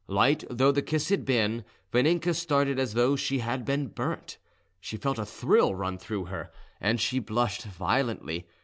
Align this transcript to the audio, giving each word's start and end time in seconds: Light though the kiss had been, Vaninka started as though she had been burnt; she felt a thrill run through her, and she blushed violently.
Light 0.07 0.43
though 0.49 0.71
the 0.71 0.81
kiss 0.81 1.09
had 1.09 1.25
been, 1.25 1.63
Vaninka 1.93 2.33
started 2.33 2.79
as 2.79 2.95
though 2.95 3.15
she 3.15 3.37
had 3.37 3.63
been 3.63 3.85
burnt; 3.85 4.39
she 4.79 4.97
felt 4.97 5.19
a 5.19 5.25
thrill 5.27 5.75
run 5.75 5.99
through 5.99 6.25
her, 6.25 6.51
and 6.79 6.99
she 6.99 7.19
blushed 7.19 7.65
violently. 7.65 8.47